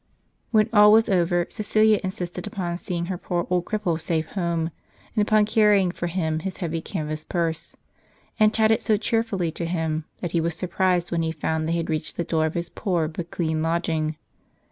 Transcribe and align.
When 0.49 0.67
all 0.73 0.91
was 0.91 1.09
over, 1.09 1.45
Cjecilia 1.45 1.99
insisted 2.03 2.45
uj)on 2.45 2.79
seeing 2.79 3.05
her 3.05 3.19
poor 3.19 3.45
old 3.51 3.65
cripple 3.65 4.01
safe 4.01 4.25
home, 4.29 4.71
and 5.15 5.21
upon 5.21 5.45
carrying 5.45 5.91
for 5.91 6.07
him 6.07 6.39
his 6.39 6.57
heavy 6.57 6.81
canvas 6.81 7.23
purse; 7.23 7.75
and 8.39 8.51
chatted 8.51 8.81
so 8.81 8.97
cheerfully 8.97 9.51
to 9.51 9.65
him 9.65 10.05
that 10.21 10.31
he 10.31 10.41
was 10.41 10.55
surprised 10.55 11.11
when 11.11 11.21
he 11.21 11.31
found 11.31 11.67
they 11.67 11.73
had 11.73 11.91
reached 11.91 12.17
the 12.17 12.23
door 12.23 12.47
of 12.47 12.55
his 12.55 12.69
poor 12.71 13.07
but 13.07 13.29
clean 13.29 13.61
lodging. 13.61 14.15